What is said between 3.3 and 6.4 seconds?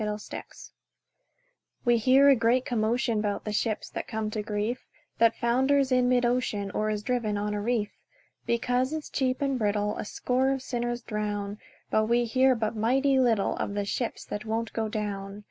the ship that comes to grief, That founders in mid